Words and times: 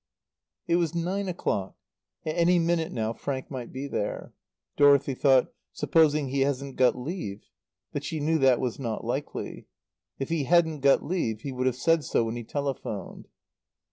It 0.67 0.77
was 0.77 0.95
nine 0.95 1.27
o'clock. 1.27 1.75
At 2.25 2.35
any 2.35 2.57
minute 2.57 2.91
now 2.91 3.13
Frank 3.13 3.51
might 3.51 3.71
be 3.71 3.87
there. 3.87 4.33
Dorothy 4.75 5.13
thought: 5.13 5.53
"Supposing 5.73 6.29
he 6.29 6.39
hasn't 6.39 6.75
got 6.75 6.95
leave?" 6.97 7.43
But 7.93 8.03
she 8.03 8.19
knew 8.19 8.39
that 8.39 8.59
was 8.59 8.79
not 8.79 9.05
likely. 9.05 9.67
If 10.17 10.29
he 10.29 10.45
hadn't 10.45 10.79
got 10.79 11.05
leave 11.05 11.41
he 11.41 11.51
would 11.51 11.67
have 11.67 11.75
said 11.75 12.03
so 12.03 12.23
when 12.23 12.35
he 12.35 12.43
telephoned. 12.43 13.27